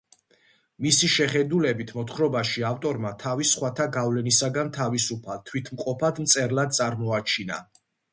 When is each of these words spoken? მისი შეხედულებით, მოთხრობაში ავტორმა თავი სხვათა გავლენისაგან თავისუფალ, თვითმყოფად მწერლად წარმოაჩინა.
მისი 0.83 1.07
შეხედულებით, 1.15 1.91
მოთხრობაში 1.97 2.63
ავტორმა 2.69 3.11
თავი 3.23 3.47
სხვათა 3.49 3.87
გავლენისაგან 3.97 4.71
თავისუფალ, 4.79 5.43
თვითმყოფად 5.51 6.23
მწერლად 6.25 6.75
წარმოაჩინა. 6.79 7.61